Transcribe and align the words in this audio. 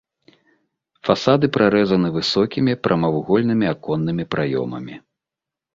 Фасады 1.09 1.45
прарэзаны 1.59 2.07
высокімі 2.17 2.73
прамавугольнымі 2.89 3.65
аконнымі 3.75 4.23
праёмамі. 4.35 4.95